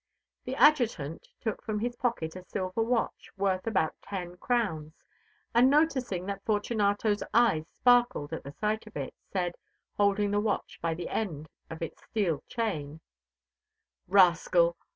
The 0.45 0.55
Adjutant 0.55 1.27
took 1.41 1.61
from 1.61 1.77
his 1.77 1.95
pocket 1.95 2.35
a 2.35 2.43
silver 2.43 2.81
watch 2.81 3.29
worth 3.37 3.67
about 3.67 3.93
ten 4.01 4.35
crowns, 4.37 4.95
and 5.53 5.69
noticing 5.69 6.25
that 6.25 6.43
Fortunato's 6.43 7.21
eyes 7.35 7.67
sparkled 7.67 8.33
at 8.33 8.43
the 8.43 8.51
sight 8.59 8.87
of 8.87 8.97
it, 8.97 9.13
said, 9.31 9.53
holding 9.97 10.31
the 10.31 10.39
watch 10.39 10.79
by 10.81 10.95
the 10.95 11.09
end; 11.09 11.49
of 11.69 11.83
its 11.83 12.01
steel 12.03 12.41
chain: 12.47 13.01
"Rascal! 14.07 14.75